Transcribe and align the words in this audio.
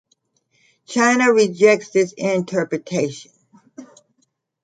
China 0.87 1.31
rejects 1.31 1.91
this 1.91 2.11
interpretation. 2.17 3.31